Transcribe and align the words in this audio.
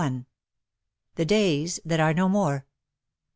THE 1.13 1.25
DAYS 1.25 1.79
THAT 1.85 1.99
ARE 1.99 2.13
NO 2.15 2.27
MORE. 2.27 2.65